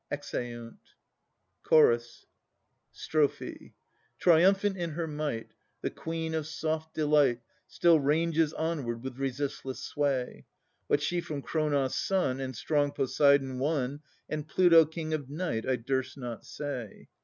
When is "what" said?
10.87-11.03